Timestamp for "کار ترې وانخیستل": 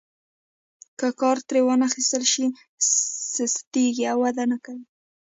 1.21-2.23